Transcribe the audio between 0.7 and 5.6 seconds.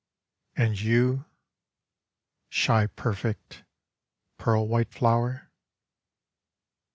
you, shy perfect pearl white flower?